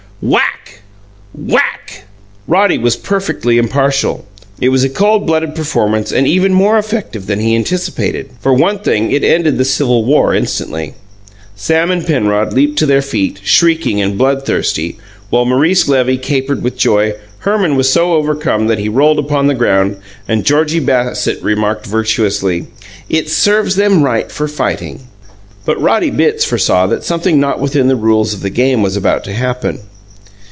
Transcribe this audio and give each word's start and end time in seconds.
WHACK! 0.23 0.81
WHACK! 1.33 2.03
Roddy 2.47 2.77
was 2.77 2.95
perfectly 2.95 3.57
impartial. 3.57 4.23
It 4.59 4.69
was 4.69 4.83
a 4.83 4.89
cold 4.89 5.25
blooded 5.25 5.55
performance 5.55 6.11
and 6.11 6.27
even 6.27 6.53
more 6.53 6.77
effective 6.77 7.25
than 7.25 7.39
he 7.39 7.55
anticipated. 7.55 8.29
For 8.39 8.53
one 8.53 8.77
thing, 8.77 9.11
it 9.11 9.23
ended 9.23 9.57
the 9.57 9.65
civil 9.65 10.05
war 10.05 10.35
instantly. 10.35 10.93
Sam 11.55 11.89
and 11.89 12.05
Penrod 12.05 12.53
leaped 12.53 12.77
to 12.77 12.85
their 12.85 13.01
feet, 13.01 13.39
shrieking 13.43 13.99
and 13.99 14.15
bloodthirsty, 14.15 14.99
while 15.31 15.43
Maurice 15.45 15.87
Levy 15.87 16.17
capered 16.19 16.61
with 16.61 16.77
joy, 16.77 17.15
Herman 17.39 17.75
was 17.75 17.89
so 17.91 18.13
overcome 18.13 18.67
that 18.67 18.77
he 18.77 18.89
rolled 18.89 19.17
upon 19.17 19.47
the 19.47 19.55
ground, 19.55 19.97
and 20.27 20.45
Georgie 20.45 20.79
Bassett 20.79 21.41
remarked 21.41 21.87
virtuously: 21.87 22.67
"It 23.09 23.27
serves 23.27 23.75
them 23.75 24.03
right 24.03 24.31
for 24.31 24.47
fighting." 24.47 24.99
But 25.65 25.81
Roddy 25.81 26.11
Bitts 26.11 26.45
foresaw 26.45 26.85
that 26.85 27.03
something 27.03 27.39
not 27.39 27.59
within 27.59 27.87
the 27.87 27.95
rules 27.95 28.35
of 28.35 28.41
the 28.41 28.51
game 28.51 28.83
was 28.83 28.95
about 28.95 29.23
to 29.23 29.33
happen. 29.33 29.79